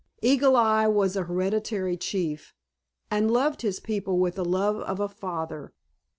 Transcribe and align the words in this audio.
Eagle 0.23 0.55
Eye 0.55 0.87
was 0.87 1.15
a 1.15 1.25
hereditary 1.25 1.95
chief, 1.95 2.55
and 3.11 3.29
loved 3.29 3.61
his 3.61 3.79
people 3.79 4.17
with 4.17 4.33
the 4.33 4.43
love 4.43 4.77
of 4.77 4.99
a 4.99 5.07
father. 5.07 5.73